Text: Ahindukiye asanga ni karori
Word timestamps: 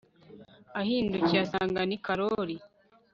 Ahindukiye 0.79 1.41
asanga 1.45 1.79
ni 1.87 1.97
karori 2.05 2.55